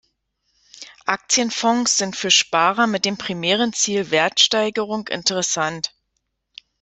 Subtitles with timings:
[1.05, 5.93] Aktienfonds sind für Sparer mit dem primären Ziel Wertsteigerung interessant.